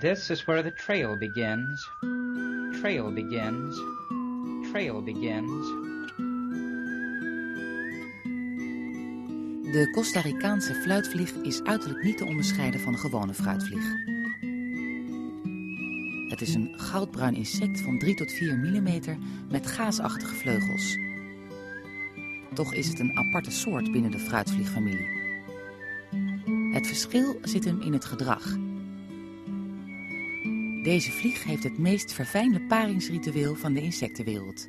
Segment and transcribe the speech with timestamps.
[0.00, 1.90] This is where the trail begins.
[2.80, 3.80] Trail begins.
[4.70, 5.66] Trail begins.
[9.72, 13.84] De Costa Ricaanse fluitvlieg is uiterlijk niet te onderscheiden van een gewone fruitvlieg.
[16.28, 19.18] Het is een goudbruin insect van 3 tot 4 mm
[19.50, 20.98] met gaasachtige vleugels.
[22.54, 25.22] Toch is het een aparte soort binnen de fruitvliegfamilie.
[26.72, 28.63] Het verschil zit hem in het gedrag.
[30.84, 34.68] Deze vlieg heeft het meest verfijnde paringsritueel van de insectenwereld.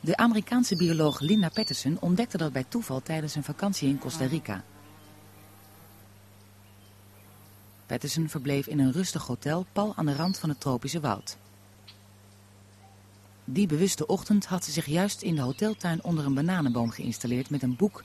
[0.00, 4.64] De Amerikaanse bioloog Linda Patterson ontdekte dat bij toeval tijdens een vakantie in Costa Rica.
[7.86, 11.36] Patterson verbleef in een rustig hotel pal aan de rand van het tropische woud.
[13.44, 17.62] Die bewuste ochtend had ze zich juist in de hoteltuin onder een bananenboom geïnstalleerd met
[17.62, 18.04] een boek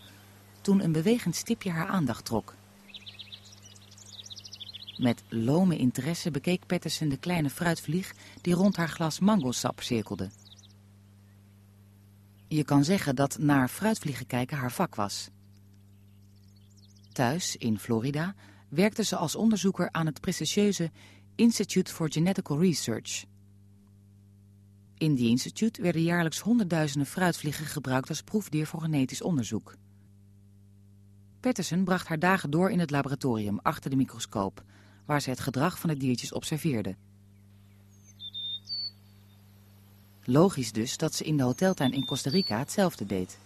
[0.65, 2.55] toen een bewegend stipje haar aandacht trok.
[4.97, 10.29] Met lome interesse bekeek Patterson de kleine fruitvlieg die rond haar glas mangosap cirkelde.
[12.47, 15.29] Je kan zeggen dat naar fruitvliegen kijken haar vak was.
[17.11, 18.35] Thuis, in Florida,
[18.69, 20.91] werkte ze als onderzoeker aan het prestigieuze
[21.35, 23.25] Institute for Genetical Research.
[24.97, 29.75] In die instituut werden jaarlijks honderdduizenden fruitvliegen gebruikt als proefdier voor genetisch onderzoek.
[31.45, 34.63] Patterson bracht haar dagen door in het laboratorium achter de microscoop,
[35.05, 36.95] waar ze het gedrag van de diertjes observeerde.
[40.23, 43.37] Logisch dus dat ze in de hoteltuin in Costa Rica hetzelfde deed.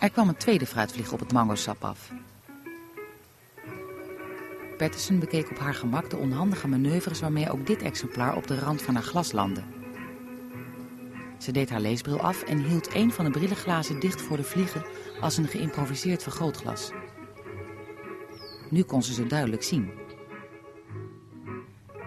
[0.00, 2.10] Er kwam een tweede fruitvlieg op het mangosap af.
[4.80, 8.82] Patterson bekeek op haar gemak de onhandige manoeuvres waarmee ook dit exemplaar op de rand
[8.82, 9.62] van haar glas landde.
[11.38, 14.84] Ze deed haar leesbril af en hield een van de brillenglazen dicht voor de vliegen
[15.20, 16.90] als een geïmproviseerd vergrootglas.
[18.70, 19.90] Nu kon ze ze duidelijk zien.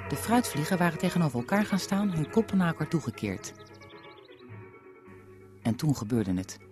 [0.10, 3.54] De fruitvliegen waren tegenover elkaar gaan staan, hun koppen naar elkaar toegekeerd.
[5.62, 6.63] En toen gebeurde het.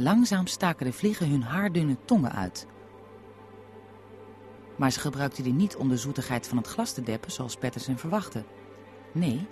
[0.00, 2.66] Langzaam staken de vliegen hun haardunne tongen uit.
[4.76, 7.98] Maar ze gebruikten die niet om de zoetigheid van het glas te deppen, zoals Patterson
[7.98, 8.44] verwachtte.
[9.12, 9.46] Nee,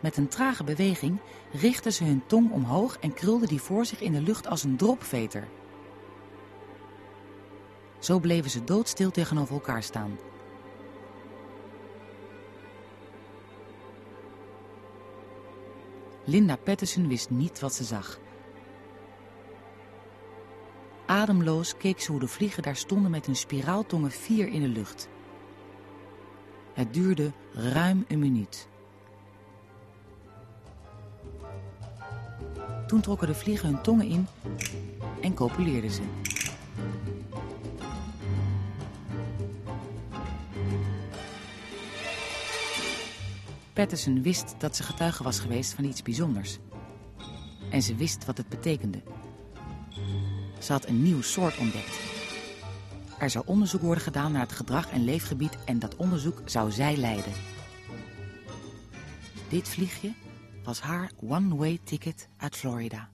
[0.00, 1.18] met een trage beweging
[1.52, 4.76] richtten ze hun tong omhoog en krulden die voor zich in de lucht als een
[4.76, 5.48] dropveter.
[7.98, 10.18] Zo bleven ze doodstil tegenover elkaar staan.
[16.24, 18.20] Linda Patterson wist niet wat ze zag.
[21.06, 25.08] Ademloos keek ze hoe de vliegen daar stonden met hun spiraaltongen vier in de lucht.
[26.72, 28.68] Het duurde ruim een minuut.
[32.86, 34.26] Toen trokken de vliegen hun tongen in
[35.20, 36.02] en copuleerden ze.
[43.72, 46.58] Patterson wist dat ze getuige was geweest van iets bijzonders.
[47.70, 49.02] En ze wist wat het betekende.
[50.62, 52.00] Ze had een nieuw soort ontdekt.
[53.18, 56.96] Er zou onderzoek worden gedaan naar het gedrag en leefgebied en dat onderzoek zou zij
[56.96, 57.32] leiden.
[59.48, 60.12] Dit vliegje
[60.64, 63.08] was haar one-way ticket uit Florida.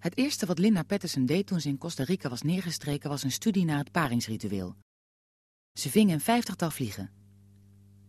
[0.00, 3.32] Het eerste wat Linda Patterson deed toen ze in Costa Rica was neergestreken was een
[3.32, 4.76] studie naar het paringsritueel.
[5.72, 7.10] Ze ving een vijftigtal vliegen.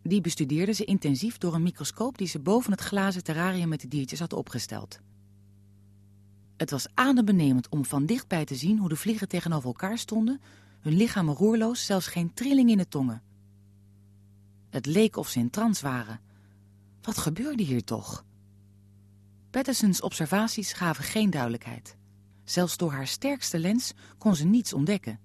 [0.03, 3.87] Die bestudeerde ze intensief door een microscoop die ze boven het glazen terrarium met de
[3.87, 4.99] diertjes had opgesteld.
[6.57, 10.41] Het was adembenemend om van dichtbij te zien hoe de vliegen tegenover elkaar stonden,
[10.79, 13.23] hun lichamen roerloos, zelfs geen trilling in de tongen.
[14.69, 16.19] Het leek of ze in trance waren.
[17.01, 18.25] Wat gebeurde hier toch?
[19.51, 21.97] Pattersons observaties gaven geen duidelijkheid.
[22.43, 25.19] Zelfs door haar sterkste lens kon ze niets ontdekken.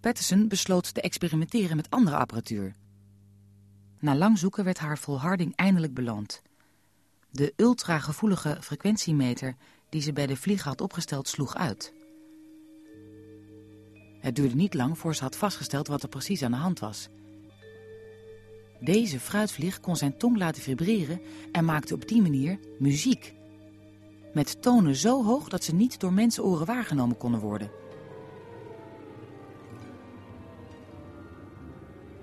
[0.00, 2.74] Patterson besloot te experimenteren met andere apparatuur.
[3.98, 6.42] Na lang zoeken werd haar volharding eindelijk beloond.
[7.30, 9.56] De ultragevoelige frequentiemeter
[9.88, 11.92] die ze bij de vlieg had opgesteld sloeg uit.
[14.20, 17.08] Het duurde niet lang voor ze had vastgesteld wat er precies aan de hand was.
[18.80, 21.20] Deze fruitvlieg kon zijn tong laten vibreren
[21.52, 23.34] en maakte op die manier muziek.
[24.34, 27.70] Met tonen zo hoog dat ze niet door mensenoren waargenomen konden worden.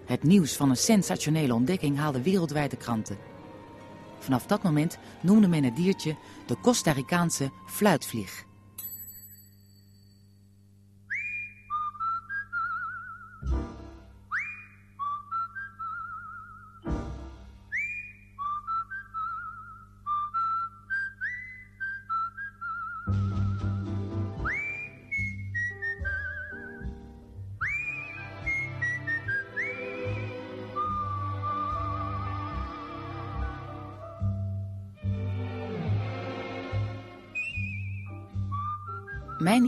[0.06, 3.18] Het nieuws van een sensationele ontdekking haalde wereldwijd de kranten.
[4.20, 6.16] Vanaf dat moment noemde men het diertje
[6.46, 8.47] de Costa Ricaanse fluitvlieg.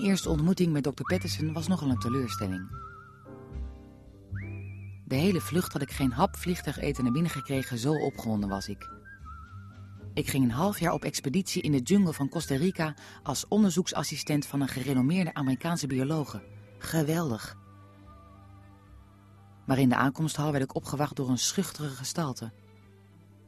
[0.09, 1.03] Eerste ontmoeting met Dr.
[1.03, 2.69] Patterson was nogal een teleurstelling.
[5.05, 8.89] De hele vlucht had ik geen hap vliegtuigeten naar binnen gekregen, zo opgewonden was ik.
[10.13, 14.45] Ik ging een half jaar op expeditie in de jungle van Costa Rica als onderzoeksassistent
[14.45, 16.43] van een gerenommeerde Amerikaanse biologe.
[16.77, 17.57] Geweldig.
[19.65, 22.51] Maar in de aankomsthal werd ik opgewacht door een schuchtere gestalte.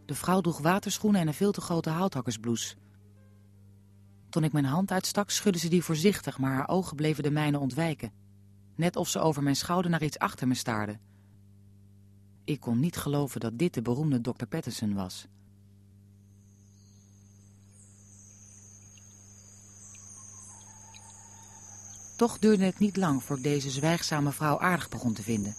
[0.06, 2.76] De vrouw droeg waterschoenen en een veel te grote houthakkersblouse.
[4.32, 7.60] Toen ik mijn hand uitstak, schudde ze die voorzichtig, maar haar ogen bleven de mijne
[7.60, 8.12] ontwijken.
[8.76, 11.00] Net of ze over mijn schouder naar iets achter me staarde.
[12.44, 14.46] Ik kon niet geloven dat dit de beroemde Dr.
[14.46, 15.28] Patterson was.
[22.18, 25.56] Toch duurde het niet lang voor ik deze zwijgzame vrouw aardig begon te vinden.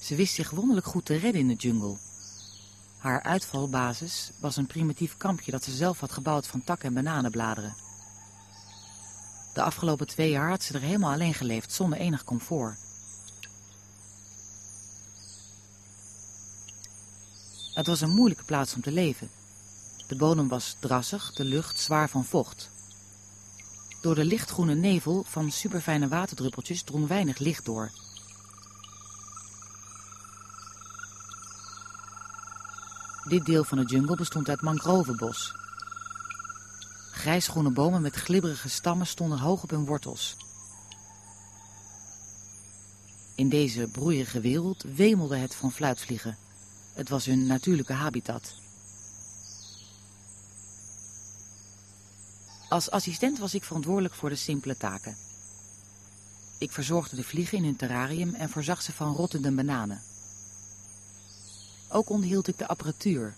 [0.00, 1.96] Ze wist zich wonderlijk goed te redden in de jungle.
[3.00, 7.74] Haar uitvalbasis was een primitief kampje dat ze zelf had gebouwd van tak en bananenbladeren.
[9.54, 12.78] De afgelopen twee jaar had ze er helemaal alleen geleefd, zonder enig comfort.
[17.74, 19.30] Het was een moeilijke plaats om te leven.
[20.06, 22.70] De bodem was drassig, de lucht zwaar van vocht.
[24.00, 27.90] Door de lichtgroene nevel van superfijne waterdruppeltjes drong weinig licht door.
[33.30, 35.54] Dit deel van de jungle bestond uit mangrovenbos.
[37.10, 40.36] Grijsgroene bomen met glibberige stammen stonden hoog op hun wortels.
[43.34, 46.36] In deze broeierige wereld wemelde het van fluitvliegen.
[46.94, 48.54] Het was hun natuurlijke habitat.
[52.68, 55.16] Als assistent was ik verantwoordelijk voor de simpele taken.
[56.58, 60.09] Ik verzorgde de vliegen in hun terrarium en voorzag ze van rottende bananen.
[61.92, 63.34] Ook onderhield ik de apparatuur.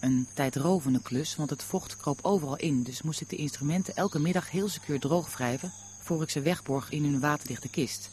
[0.00, 4.18] Een tijdrovende klus, want het vocht kroop overal in, dus moest ik de instrumenten elke
[4.18, 8.10] middag heel secuur droog wrijven voor ik ze wegborg in hun waterdichte kist.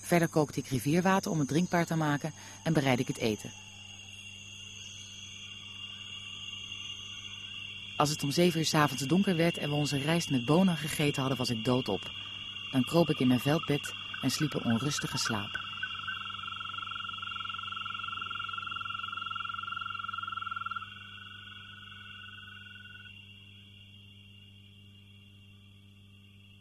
[0.00, 2.32] Verder kookte ik rivierwater om het drinkbaar te maken
[2.64, 3.52] en bereidde ik het eten.
[7.96, 10.76] Als het om zeven uur s avonds donker werd en we onze rijst met bonen
[10.76, 12.10] gegeten hadden, was ik doodop.
[12.70, 15.73] Dan kroop ik in mijn veldbed en sliep een onrustige slaap.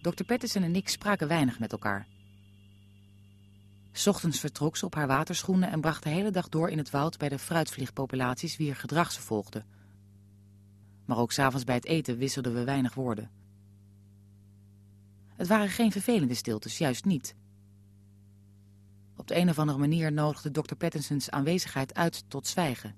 [0.04, 0.24] Dr.
[0.24, 2.08] Patterson en ik spraken weinig met elkaar.
[4.06, 7.18] Ochtends vertrok ze op haar waterschoenen en bracht de hele dag door in het woud
[7.18, 9.64] bij de fruitvliegpopulaties wier gedrag ze volgde.
[11.06, 13.32] Maar ook s'avonds bij het eten wisselden we weinig woorden.
[15.36, 17.36] Het waren geen vervelende stiltes, juist niet.
[19.16, 20.76] Op de een of andere manier nodigde Dr.
[20.76, 22.96] Pattersons aanwezigheid uit tot zwijgen.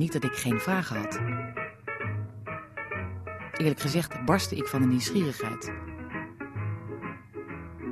[0.00, 1.20] Niet dat ik geen vragen had.
[3.52, 5.72] Eerlijk gezegd barstte ik van de nieuwsgierigheid.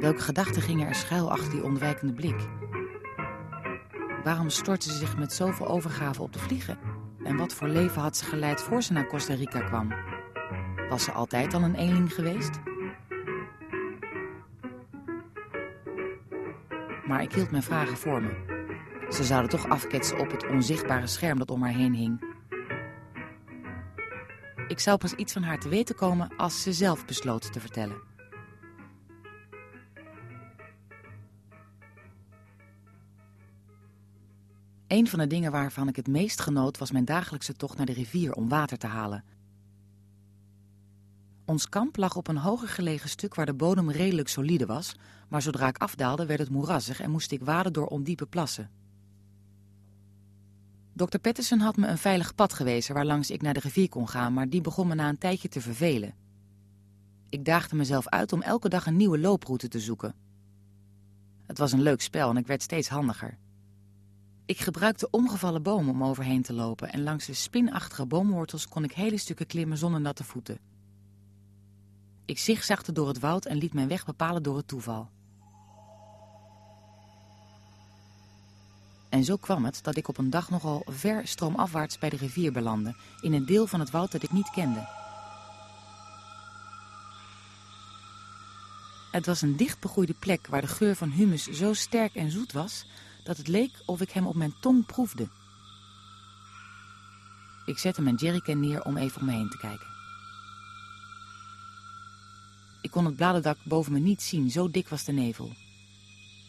[0.00, 2.48] Welke gedachten gingen er schuil achter die ontwijkende blik?
[4.24, 6.78] Waarom stortte ze zich met zoveel overgave op de vliegen?
[7.24, 9.94] En wat voor leven had ze geleid voor ze naar Costa Rica kwam?
[10.88, 12.60] Was ze altijd al een eenling geweest?
[17.06, 18.57] Maar ik hield mijn vragen voor me.
[19.10, 22.36] Ze zouden toch afketsen op het onzichtbare scherm dat om haar heen hing.
[24.68, 27.96] Ik zou pas iets van haar te weten komen als ze zelf besloot te vertellen.
[34.86, 37.92] Een van de dingen waarvan ik het meest genoot was mijn dagelijkse tocht naar de
[37.92, 39.24] rivier om water te halen.
[41.44, 44.96] Ons kamp lag op een hoger gelegen stuk waar de bodem redelijk solide was,
[45.28, 48.77] maar zodra ik afdaalde werd het moerassig en moest ik waden door ondiepe plassen.
[50.98, 51.18] Dr.
[51.18, 54.48] Patterson had me een veilig pad gewezen waarlangs ik naar de rivier kon gaan, maar
[54.48, 56.14] die begon me na een tijdje te vervelen.
[57.28, 60.14] Ik daagde mezelf uit om elke dag een nieuwe looproute te zoeken.
[61.46, 63.38] Het was een leuk spel en ik werd steeds handiger.
[64.46, 68.92] Ik gebruikte omgevallen bomen om overheen te lopen en langs de spinachtige boomwortels kon ik
[68.92, 70.58] hele stukken klimmen zonder natte voeten.
[72.24, 75.10] Ik zigzagde door het woud en liet mijn weg bepalen door het toeval.
[79.08, 82.52] En zo kwam het dat ik op een dag nogal ver stroomafwaarts bij de rivier
[82.52, 84.88] belandde, in een deel van het woud dat ik niet kende.
[89.10, 92.52] Het was een dicht begroeide plek waar de geur van humus zo sterk en zoet
[92.52, 92.86] was
[93.24, 95.28] dat het leek of ik hem op mijn tong proefde.
[97.66, 99.86] Ik zette mijn jerrycan neer om even om me heen te kijken.
[102.82, 105.52] Ik kon het bladerdak boven me niet zien, zo dik was de nevel.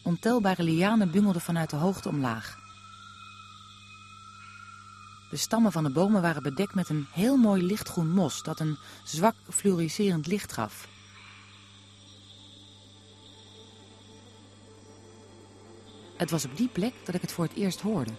[0.02, 2.58] Ontelbare lianen bungelden vanuit de hoogte omlaag.
[5.30, 8.78] De stammen van de bomen waren bedekt met een heel mooi lichtgroen mos dat een
[9.04, 10.88] zwak fluoriserend licht gaf.
[16.16, 18.12] Het was op die plek dat ik het voor het eerst hoorde.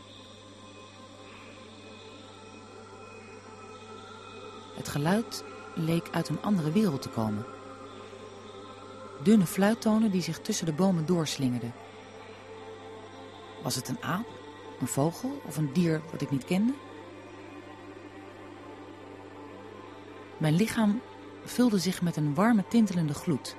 [4.76, 5.44] Het geluid
[5.76, 7.46] leek uit een andere wereld te komen.
[9.24, 11.74] Dunne fluittonen die zich tussen de bomen doorslingerden.
[13.64, 14.26] Was het een aap,
[14.80, 16.74] een vogel of een dier dat ik niet kende?
[20.38, 21.02] Mijn lichaam
[21.44, 23.56] vulde zich met een warme tintelende gloed.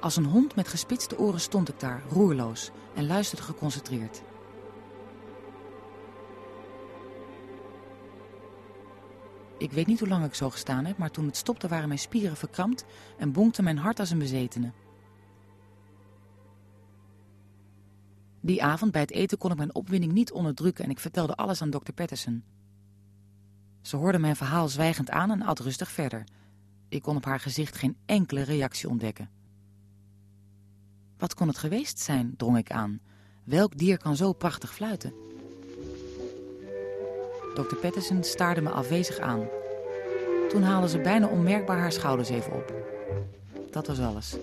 [0.00, 4.22] Als een hond met gespitste oren stond ik daar, roerloos, en luisterde geconcentreerd.
[9.58, 12.00] Ik weet niet hoe lang ik zo gestaan heb, maar toen het stopte waren mijn
[12.00, 12.84] spieren verkrampt
[13.18, 14.72] en bonkte mijn hart als een bezetene.
[18.40, 21.62] Die avond bij het eten kon ik mijn opwinding niet onderdrukken en ik vertelde alles
[21.62, 22.44] aan dokter Patterson.
[23.82, 26.24] Ze hoorde mijn verhaal zwijgend aan en at rustig verder.
[26.88, 29.30] Ik kon op haar gezicht geen enkele reactie ontdekken.
[31.18, 33.00] Wat kon het geweest zijn, drong ik aan.
[33.44, 35.12] Welk dier kan zo prachtig fluiten?
[37.58, 37.76] Dr.
[37.76, 39.48] Patterson staarde me afwezig aan.
[40.48, 42.72] Toen haalde ze bijna onmerkbaar haar schouders even op.
[43.70, 44.36] Dat was alles.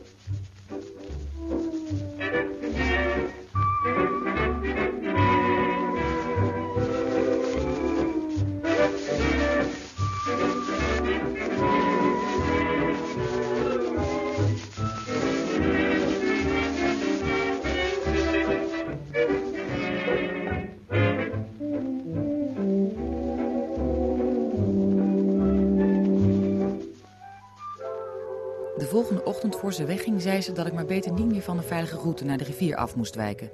[29.53, 32.25] Voor ze wegging, zei ze dat ik maar beter niet meer van de veilige route
[32.25, 33.51] naar de rivier af moest wijken.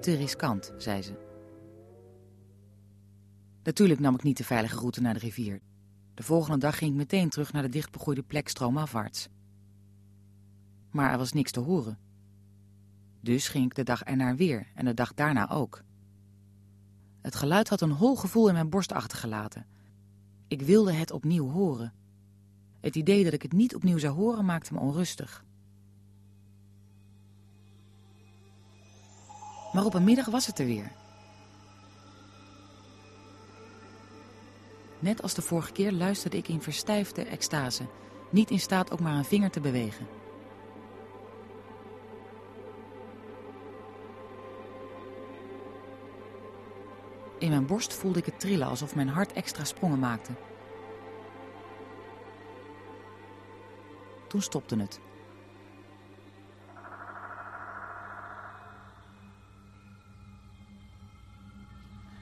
[0.00, 1.12] Te riskant, zei ze.
[3.62, 5.60] Natuurlijk nam ik niet de veilige route naar de rivier.
[6.14, 9.28] De volgende dag ging ik meteen terug naar de dichtbegroeide plek stroomafwaarts.
[10.90, 11.98] Maar er was niks te horen.
[13.20, 15.82] Dus ging ik de dag ernaar weer en de dag daarna ook.
[17.20, 19.66] Het geluid had een hol gevoel in mijn borst achtergelaten.
[20.48, 21.92] Ik wilde het opnieuw horen.
[22.80, 25.44] Het idee dat ik het niet opnieuw zou horen maakte me onrustig.
[29.72, 30.92] Maar op een middag was het er weer.
[34.98, 37.86] Net als de vorige keer luisterde ik in verstijfde extase,
[38.30, 40.06] niet in staat ook maar een vinger te bewegen.
[47.38, 50.32] In mijn borst voelde ik het trillen alsof mijn hart extra sprongen maakte.
[54.28, 55.00] Toen stopte het.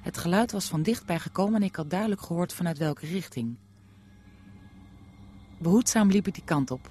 [0.00, 3.56] Het geluid was van dichtbij gekomen en ik had duidelijk gehoord vanuit welke richting.
[5.58, 6.90] Behoedzaam liep ik die kant op.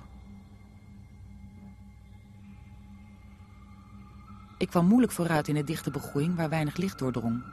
[4.58, 7.44] Ik kwam moeilijk vooruit in de dichte begroeiing waar weinig licht doordrong.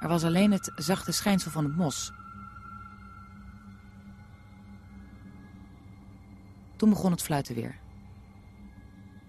[0.00, 2.12] Er was alleen het zachte schijnsel van het mos.
[6.80, 7.78] Toen begon het fluiten weer.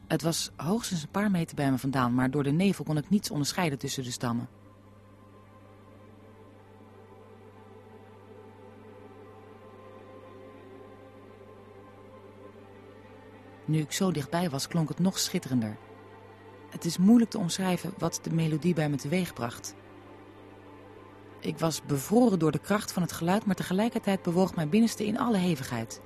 [0.08, 3.10] Het was hoogstens een paar meter bij me vandaan, maar door de nevel kon ik
[3.10, 4.50] niets onderscheiden tussen de stammen.
[13.66, 15.78] Nu ik zo dichtbij was, klonk het nog schitterender.
[16.70, 19.76] Het is moeilijk te omschrijven wat de melodie bij me teweegbracht.
[21.40, 25.20] Ik was bevroren door de kracht van het geluid, maar tegelijkertijd bewoog mijn binnenste in
[25.20, 26.02] alle hevigheid.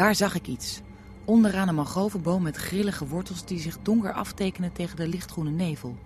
[0.00, 0.80] Daar zag ik iets.
[1.24, 5.96] Onderaan een mangrovenboom met grillige wortels die zich donker aftekenen tegen de lichtgroene nevel.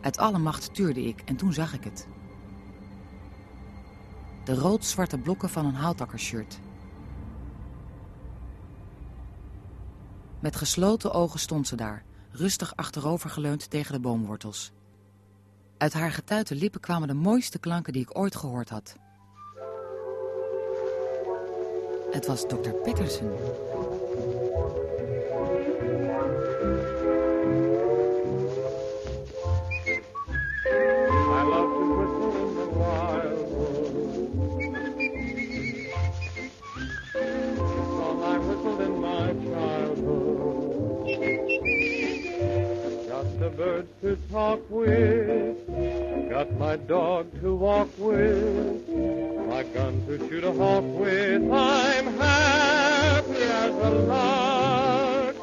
[0.00, 2.06] Uit alle macht tuurde ik en toen zag ik het.
[4.44, 6.60] De rood-zwarte blokken van een houtakkershirt.
[10.40, 14.72] Met gesloten ogen stond ze daar, rustig achterovergeleund tegen de boomwortels.
[15.78, 18.96] Uit haar getuite lippen kwamen de mooiste klanken die ik ooit gehoord had.
[39.04, 40.68] My childhood.
[43.08, 48.83] Got the birds to talk with, got my dog to walk with,
[49.74, 51.42] gun to shoot a hawk with.
[51.50, 55.34] I'm happy as a lark.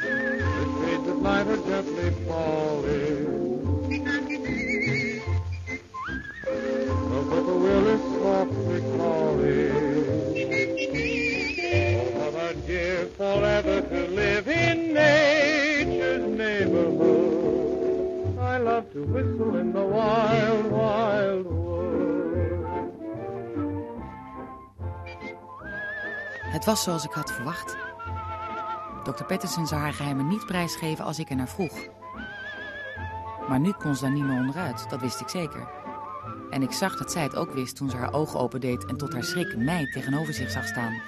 [0.00, 3.26] The shades of night are gently falling.
[7.10, 9.74] The whippoorwill is softly calling.
[12.14, 18.38] What I'd give forever to live in nature's neighborhood.
[18.38, 21.29] I love to whistle in the wild, wild
[26.60, 27.76] Het was zoals ik had verwacht.
[29.04, 29.24] Dr.
[29.24, 31.88] Patterson zou haar geheimen niet prijsgeven als ik er naar vroeg.
[33.48, 35.68] Maar nu kon ze daar niet meer onderuit, dat wist ik zeker.
[36.50, 39.12] En ik zag dat zij het ook wist toen ze haar ogen opendeed en tot
[39.12, 41.02] haar schrik mij tegenover zich zag staan.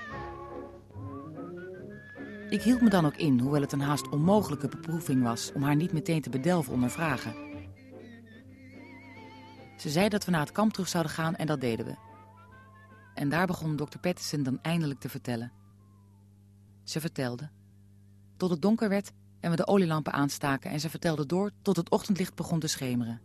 [2.48, 5.76] Ik hield me dan ook in, hoewel het een haast onmogelijke beproeving was om haar
[5.76, 7.34] niet meteen te bedelven onder vragen.
[9.76, 12.11] Ze zei dat we naar het kamp terug zouden gaan en dat deden we.
[13.22, 15.52] En daar begon dokter Patterson dan eindelijk te vertellen.
[16.84, 17.50] Ze vertelde.
[18.36, 21.90] Tot het donker werd en we de olielampen aanstaken en ze vertelde door tot het
[21.90, 23.20] ochtendlicht begon te schemeren.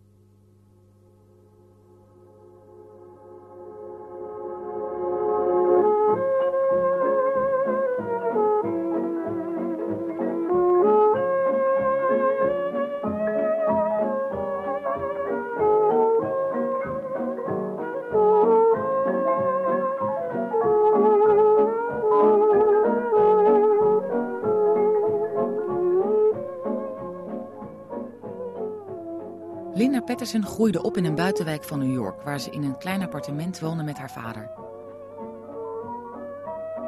[30.18, 33.60] Patterson groeide op in een buitenwijk van New York, waar ze in een klein appartement
[33.60, 34.52] woonde met haar vader.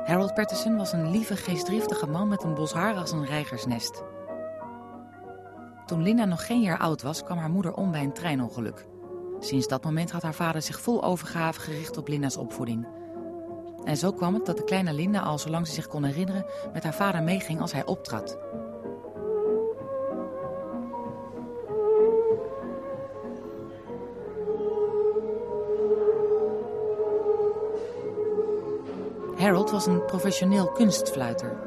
[0.06, 4.04] Harold Patterson was een lieve, geestdriftige man met een bos haar als een reigersnest.
[5.86, 8.86] Toen Linda nog geen jaar oud was, kwam haar moeder om bij een treinongeluk.
[9.40, 12.88] Sinds dat moment had haar vader zich vol overgave gericht op Linda's opvoeding.
[13.84, 16.84] En zo kwam het dat de kleine Linda al zolang ze zich kon herinneren met
[16.84, 18.38] haar vader meeging als hij optrad.
[29.50, 31.58] Harold was een professioneel kunstfluiter.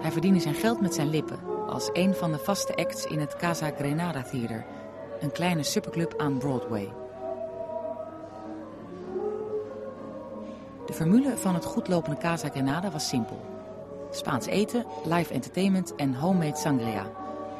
[0.00, 3.36] Hij verdiende zijn geld met zijn lippen als een van de vaste acts in het
[3.36, 4.64] Casa Grenada Theater,
[5.20, 6.92] een kleine superclub aan Broadway.
[10.86, 13.40] De formule van het goedlopende Casa Grenada was simpel.
[14.10, 17.06] Spaans eten, live entertainment en homemade sangria,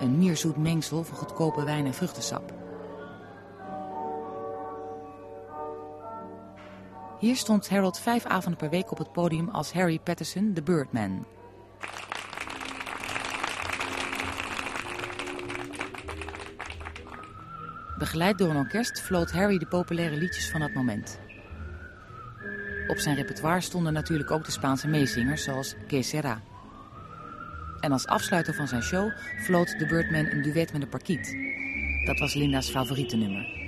[0.01, 2.60] een mierzoet mengsel van goedkope wijn en vruchtensap.
[7.21, 11.27] Hier stond Harold vijf avonden per week op het podium als Harry Patterson, de Birdman.
[17.99, 21.21] Begeleid door een orkest floot Harry de populaire liedjes van dat moment.
[22.89, 26.43] Op zijn repertoire stonden natuurlijk ook de Spaanse meezingers zoals Que Sera.
[27.81, 29.11] En als afsluiter van zijn show
[29.45, 31.37] floot de Birdman een duet met de parkiet.
[32.05, 33.60] Dat was Linda's favoriete nummer.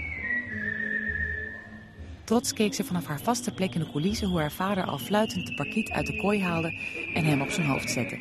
[2.25, 5.47] Trots keek ze vanaf haar vaste plek in de coulissen hoe haar vader al fluitend
[5.47, 6.69] de parkiet uit de kooi haalde
[7.15, 8.17] en hem op zijn hoofd zette.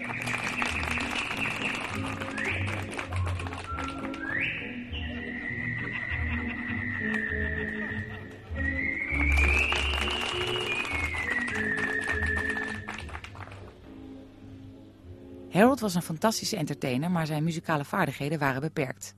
[15.52, 19.16] Harold was een fantastische entertainer, maar zijn muzikale vaardigheden waren beperkt.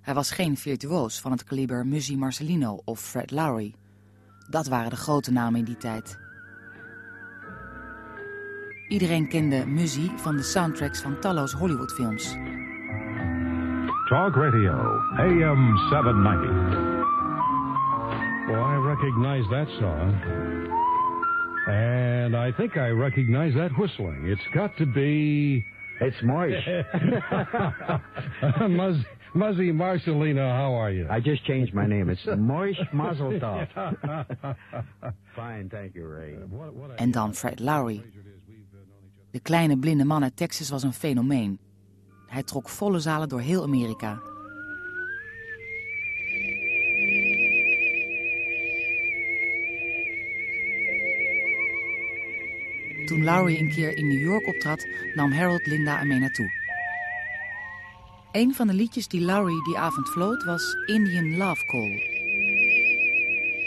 [0.00, 3.74] Hij was geen virtuoos van het kaliber Musi Marcelino of Fred Lowry.
[4.48, 6.18] Dat waren de grote namen in die tijd.
[8.88, 12.36] Iedereen kende muziek van de soundtracks van talloze Hollywoodfilms.
[14.08, 14.72] Talk Radio,
[15.16, 16.98] AM 790.
[18.48, 20.14] Oh, I recognize that song.
[21.66, 24.26] And I think I recognize that whistling.
[24.26, 25.64] It's got to be.
[26.00, 26.20] It's.
[28.68, 31.06] Muzz, Muzzy Marcelina, how are you?
[31.08, 32.08] I just changed my name.
[32.10, 33.68] It's Moish Mazel Tov.
[35.36, 36.34] Fine, thank you, Ray.
[36.34, 38.02] A- En dan Fred Lowry.
[39.30, 41.58] De kleine blinde man uit Texas was een fenomeen.
[42.26, 44.20] Hij trok volle zalen door heel Amerika.
[53.06, 56.50] Toen Lowry een keer in New York optrad, nam Harold Linda ermee naartoe.
[58.32, 62.00] Een van de liedjes die Lowry die avond floot was Indian Love Call.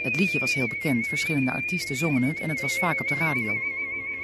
[0.04, 3.15] Het liedje was heel bekend, verschillende artiesten zongen het en het was vaak op de
[3.15, 3.54] radio.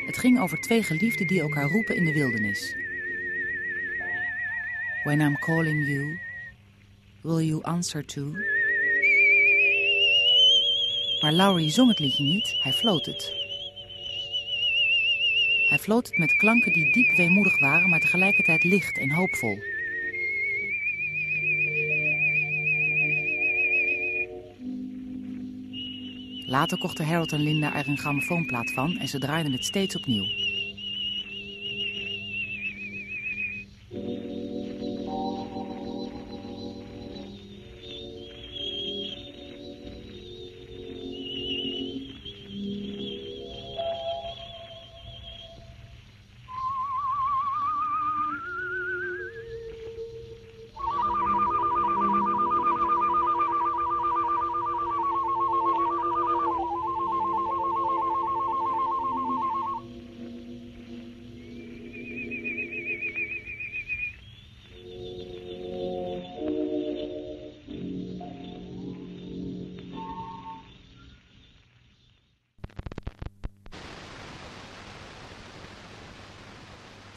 [0.05, 2.75] Het ging over twee geliefden die elkaar roepen in de wildernis.
[5.03, 6.19] When I'm calling you,
[7.21, 8.31] will you answer to?
[11.21, 13.33] Maar Lowry zong het liedje niet, hij floot het.
[15.69, 19.77] Hij floot het met klanken die diep weemoedig waren, maar tegelijkertijd licht en hoopvol.
[26.49, 30.25] Later kochten Harold en Linda er een grammofoonplaat van en ze draaiden het steeds opnieuw.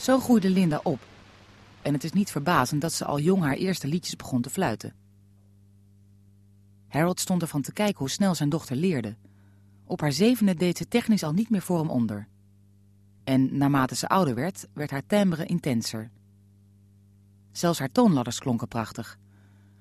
[0.03, 1.01] Zo groeide Linda op.
[1.83, 4.95] En het is niet verbazend dat ze al jong haar eerste liedjes begon te fluiten.
[6.89, 9.17] Harold stond ervan te kijken hoe snel zijn dochter leerde.
[9.85, 12.29] Op haar zevende deed ze technisch al niet meer voor hem onder.
[13.25, 16.11] En naarmate ze ouder werd, werd haar timbre intenser.
[17.53, 19.19] Zelfs haar toonladders klonken prachtig.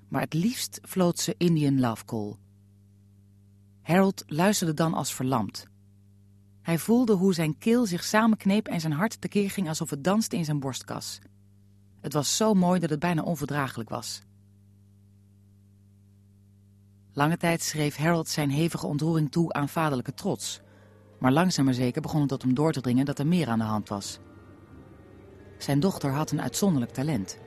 [0.07, 2.35] Maar het liefst floot ze Indian Love Call.
[3.81, 5.70] Harold luisterde dan als verlamd.
[6.61, 10.35] Hij voelde hoe zijn keel zich samenkneep en zijn hart tekeer ging alsof het danste
[10.35, 11.19] in zijn borstkas.
[12.01, 14.21] Het was zo mooi dat het bijna onverdraaglijk was.
[17.13, 20.61] Lange tijd schreef Harold zijn hevige ontroering toe aan vaderlijke trots.
[21.19, 23.59] Maar langzaam maar zeker begon het tot hem door te dringen dat er meer aan
[23.59, 24.19] de hand was.
[25.57, 27.37] Zijn dochter had een uitzonderlijk talent.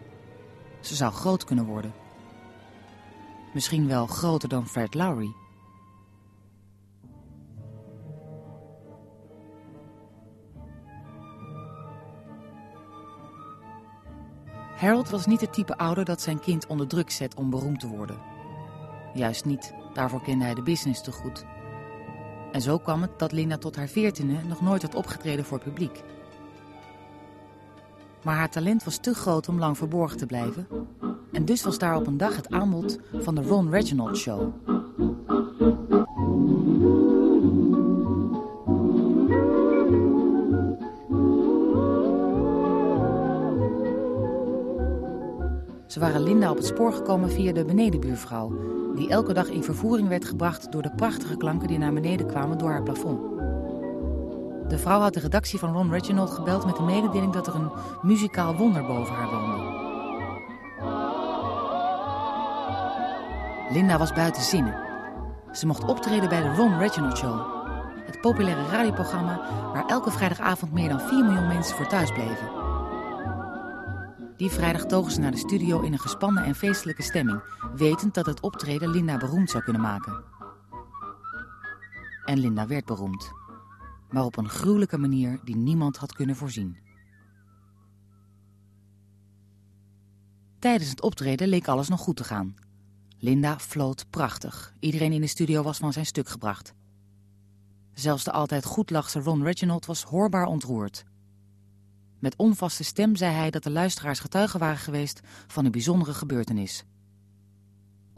[0.81, 1.93] Ze zou groot kunnen worden.
[3.55, 5.44] Misschien wel groter dan Fred Lowry.
[14.77, 17.89] Harold was niet het type ouder dat zijn kind onder druk zet om beroemd te
[17.89, 18.17] worden.
[19.15, 21.45] Juist niet, daarvoor kende hij de business te goed.
[22.53, 26.03] En zo kwam het dat Linda tot haar veertiende nog nooit had opgetreden voor publiek.
[28.23, 30.69] Maar haar talent was te groot om lang verborgen te blijven.
[31.33, 34.53] En dus was daar op een dag het aanbod van de Ron Reginald Show.
[46.05, 48.53] Waren Linda op het spoor gekomen via de benedenbuurvrouw,
[48.95, 52.59] die elke dag in vervoering werd gebracht door de prachtige klanken die naar beneden kwamen
[52.59, 53.21] door haar plafond.
[54.69, 57.71] De vrouw had de redactie van Ron Reginald gebeld met de mededeling dat er een
[58.03, 59.83] muzikaal wonder boven haar woonde.
[63.73, 64.77] Linda was buiten zinnen.
[65.53, 67.41] Ze mocht optreden bij de Ron Reginald Show,
[68.07, 69.41] het populaire radioprogramma
[69.73, 72.64] waar elke vrijdagavond meer dan 4 miljoen mensen voor thuis bleven.
[74.45, 77.43] Die vrijdag togen ze naar de studio in een gespannen en feestelijke stemming,
[77.77, 80.25] wetend dat het optreden Linda beroemd zou kunnen maken.
[82.25, 83.33] En Linda werd beroemd,
[84.11, 86.77] maar op een gruwelijke manier die niemand had kunnen voorzien.
[90.59, 92.55] Tijdens het optreden leek alles nog goed te gaan.
[93.19, 94.75] Linda floot prachtig.
[94.81, 96.75] Iedereen in de studio was van zijn stuk gebracht.
[97.93, 101.05] Zelfs de altijd goedlachse Ron Reginald was hoorbaar ontroerd.
[102.25, 106.85] Met onvaste stem zei hij dat de luisteraars getuigen waren geweest van een bijzondere gebeurtenis.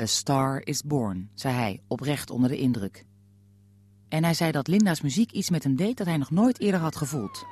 [0.02, 3.06] A star is born, zei hij, oprecht onder de indruk.
[4.08, 6.80] En hij zei dat Linda's muziek iets met hem deed dat hij nog nooit eerder
[6.80, 7.44] had gevoeld.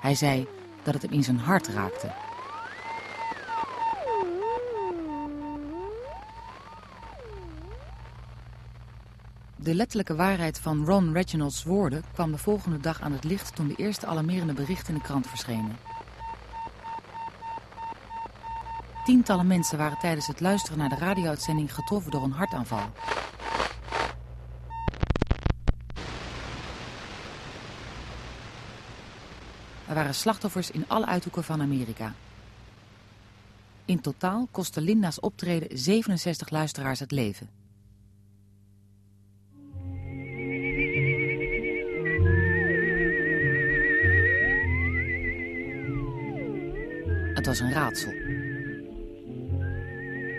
[0.00, 0.46] Hij zei
[0.82, 2.25] dat het hem in zijn hart raakte.
[9.66, 13.68] De letterlijke waarheid van Ron Reginald's woorden kwam de volgende dag aan het licht toen
[13.68, 15.76] de eerste alarmerende berichten in de krant verschenen.
[19.04, 22.90] Tientallen mensen waren tijdens het luisteren naar de radio-uitzending getroffen door een hartaanval.
[29.88, 32.14] Er waren slachtoffers in alle uithoeken van Amerika.
[33.84, 37.65] In totaal kostte Linda's optreden 67 luisteraars het leven.
[47.46, 48.12] Het was een raadsel.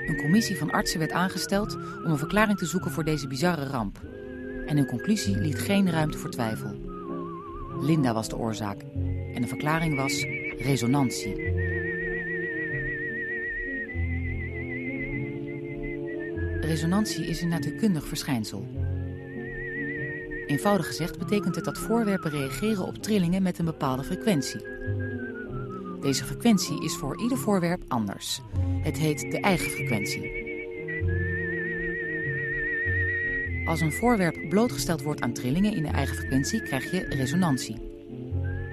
[0.08, 4.00] Een commissie van artsen werd aangesteld om een verklaring te zoeken voor deze bizarre ramp.
[4.66, 6.76] En hun conclusie liet geen ruimte voor twijfel.
[7.82, 8.82] Linda was de oorzaak.
[9.34, 10.26] En de verklaring was
[10.58, 11.36] resonantie.
[16.62, 18.68] Resonantie is een natuurkundig verschijnsel.
[20.48, 24.77] Eenvoudig gezegd betekent het dat voorwerpen reageren op trillingen met een bepaalde frequentie.
[26.02, 28.42] Deze frequentie is voor ieder voorwerp anders.
[28.82, 30.46] Het heet de eigen frequentie.
[33.66, 37.76] Als een voorwerp blootgesteld wordt aan trillingen in de eigen frequentie, krijg je resonantie.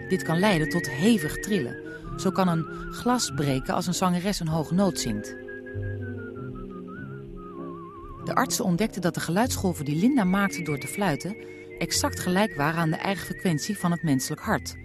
[0.09, 1.77] Dit kan leiden tot hevig trillen.
[2.17, 5.37] Zo kan een glas breken als een zangeres een hoge noot zingt.
[8.25, 11.37] De artsen ontdekten dat de geluidsgolven die Linda maakte door te fluiten...
[11.79, 14.77] exact gelijk waren aan de eigen frequentie van het menselijk hart.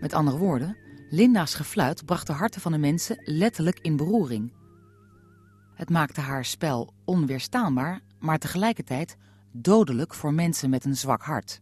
[0.00, 0.76] Met andere woorden,
[1.10, 4.52] Linda's gefluit bracht de harten van de mensen letterlijk in beroering.
[5.74, 9.16] Het maakte haar spel onweerstaanbaar, maar tegelijkertijd
[9.52, 11.60] dodelijk voor mensen met een zwak hart.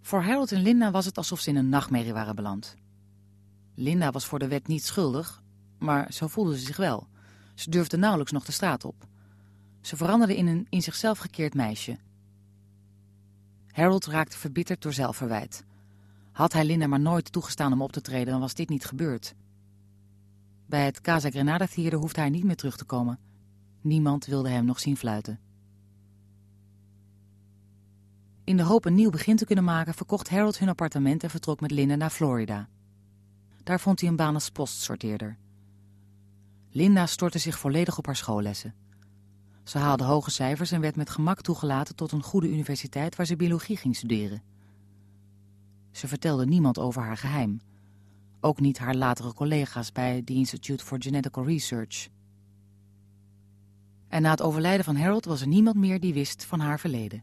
[0.00, 2.76] Voor Harold en Linda was het alsof ze in een nachtmerrie waren beland.
[3.74, 5.42] Linda was voor de wet niet schuldig,
[5.78, 7.08] maar zo voelde ze zich wel.
[7.54, 9.06] Ze durfde nauwelijks nog de straat op.
[9.80, 11.98] Ze veranderde in een in zichzelf gekeerd meisje.
[13.74, 15.64] Harold raakte verbitterd door zelfverwijt.
[16.32, 19.34] Had hij Linda maar nooit toegestaan om op te treden, dan was dit niet gebeurd.
[20.66, 23.18] Bij het Casa Granada Theater hoefde hij niet meer terug te komen.
[23.80, 25.40] Niemand wilde hem nog zien fluiten.
[28.44, 31.60] In de hoop een nieuw begin te kunnen maken, verkocht Harold hun appartement en vertrok
[31.60, 32.68] met Linda naar Florida.
[33.62, 35.38] Daar vond hij een baan als postsorteerder.
[36.70, 38.74] Linda stortte zich volledig op haar schoollessen.
[39.64, 43.36] Ze haalde hoge cijfers en werd met gemak toegelaten tot een goede universiteit waar ze
[43.36, 44.42] biologie ging studeren.
[45.90, 47.60] Ze vertelde niemand over haar geheim.
[48.40, 52.08] Ook niet haar latere collega's bij the Institute for Genetical Research.
[54.08, 57.22] En na het overlijden van Harold was er niemand meer die wist van haar verleden.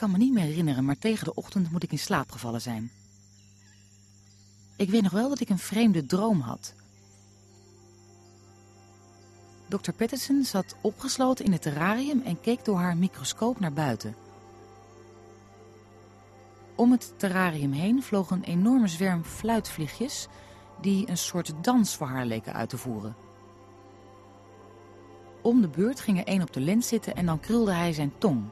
[0.00, 2.90] Kan me niet meer herinneren, maar tegen de ochtend moet ik in slaap gevallen zijn.
[4.76, 6.74] Ik weet nog wel dat ik een vreemde droom had.
[9.68, 9.92] Dr.
[9.92, 14.14] Patterson zat opgesloten in het terrarium en keek door haar microscoop naar buiten.
[16.74, 20.26] Om het terrarium heen vloog een enorme zwerm fluitvliegjes
[20.80, 23.16] die een soort dans voor haar leken uit te voeren.
[25.42, 28.12] Om de beurt ging er een op de lens zitten en dan krulde hij zijn
[28.18, 28.50] tong.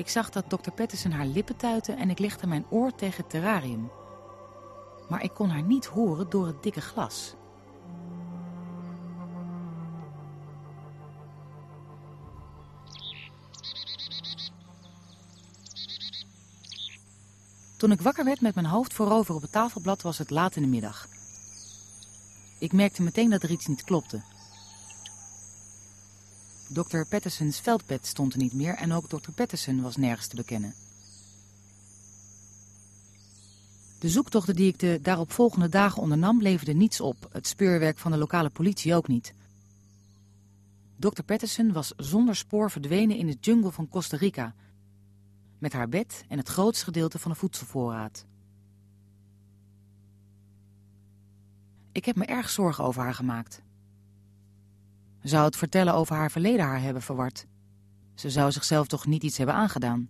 [0.00, 3.30] Ik zag dat dokter Patterson haar lippen tuitte en ik legde mijn oor tegen het
[3.30, 3.90] terrarium.
[5.08, 7.34] Maar ik kon haar niet horen door het dikke glas.
[17.76, 20.62] Toen ik wakker werd met mijn hoofd voorover op het tafelblad was het laat in
[20.62, 21.08] de middag.
[22.58, 24.22] Ik merkte meteen dat er iets niet klopte.
[26.72, 27.04] Dr.
[27.08, 29.30] Patterson's veldbed stond er niet meer en ook Dr.
[29.34, 30.74] Patterson was nergens te bekennen.
[33.98, 38.16] De zoektochten die ik de daaropvolgende dagen ondernam leverden niets op, het speurwerk van de
[38.16, 39.34] lokale politie ook niet.
[40.96, 41.22] Dr.
[41.22, 44.54] Patterson was zonder spoor verdwenen in de jungle van Costa Rica,
[45.58, 48.24] met haar bed en het grootste gedeelte van de voedselvoorraad.
[51.92, 53.62] Ik heb me erg zorgen over haar gemaakt.
[55.22, 57.46] Zou het vertellen over haar verleden haar hebben verward?
[58.14, 60.08] Ze zou zichzelf toch niet iets hebben aangedaan?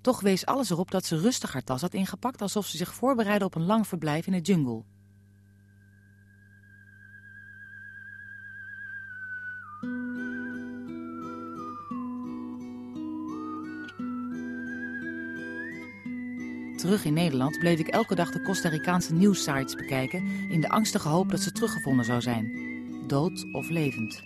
[0.00, 3.44] Toch wees alles erop dat ze rustig haar tas had ingepakt, alsof ze zich voorbereidde
[3.44, 4.84] op een lang verblijf in de jungle.
[16.76, 21.08] Terug in Nederland bleef ik elke dag de Costa Ricaanse nieuwssites bekijken in de angstige
[21.08, 22.69] hoop dat ze teruggevonden zou zijn,
[23.10, 24.22] dood of levend.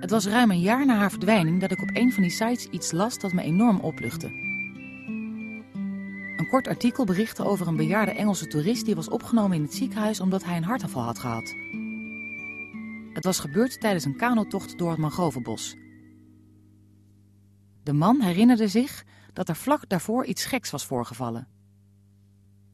[0.00, 2.66] Het was ruim een jaar na haar verdwijning dat ik op een van die sites
[2.66, 4.26] iets las dat me enorm opluchtte.
[6.36, 10.20] Een kort artikel berichtte over een bejaarde Engelse toerist die was opgenomen in het ziekenhuis
[10.20, 11.54] omdat hij een hartaanval had gehad.
[13.12, 15.76] Het was gebeurd tijdens een kanotocht door het mangrovenbos.
[17.82, 21.57] De man herinnerde zich dat er vlak daarvoor iets geks was voorgevallen.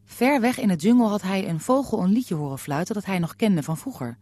[0.04, 3.18] Ver weg in het jungle had hij een vogel een liedje horen fluiten dat hij
[3.18, 4.18] nog kende van vroeger.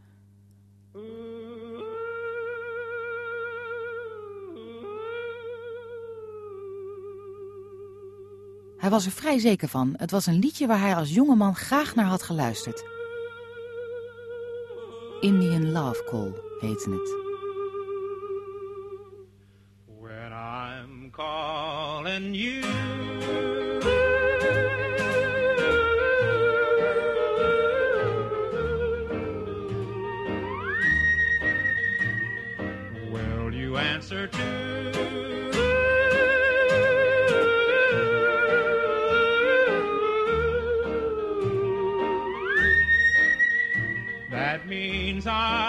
[8.77, 9.95] Hij was er vrij zeker van.
[9.97, 12.85] Het was een liedje waar hij als jongeman graag naar had geluisterd.
[15.21, 17.16] Indian Love Call heette het.
[20.01, 22.92] When I'm calling you.
[45.25, 45.62] inside.